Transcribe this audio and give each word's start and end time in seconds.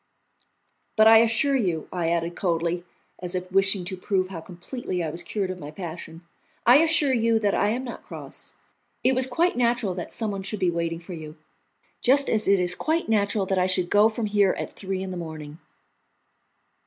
"But 0.95 1.05
I 1.07 1.19
assure 1.19 1.53
you," 1.55 1.87
I 1.93 2.09
added 2.09 2.35
coldly, 2.35 2.83
as 3.19 3.35
if 3.35 3.51
wishing 3.51 3.85
to 3.85 3.95
prove 3.95 4.29
how 4.29 4.41
completely 4.41 5.03
I 5.03 5.11
was 5.11 5.21
cured 5.21 5.51
of 5.51 5.59
my 5.59 5.69
passion, 5.69 6.25
"I 6.65 6.77
assure 6.77 7.13
you 7.13 7.37
that 7.37 7.53
I 7.53 7.67
am 7.69 7.83
not 7.83 8.01
cross. 8.01 8.55
It 9.03 9.13
was 9.13 9.27
quite 9.27 9.55
natural 9.55 9.93
that 9.93 10.11
someone 10.11 10.41
should 10.41 10.59
be 10.59 10.71
waiting 10.71 10.99
for 11.01 11.13
you, 11.13 11.37
just 12.01 12.31
as 12.31 12.47
it 12.47 12.59
is 12.59 12.73
quite 12.73 13.09
natural 13.09 13.45
that 13.45 13.59
I 13.59 13.67
should 13.67 13.91
go 13.91 14.09
from 14.09 14.25
here 14.25 14.55
at 14.57 14.73
three 14.73 15.03
in 15.03 15.11
the 15.11 15.17
morning." 15.17 15.59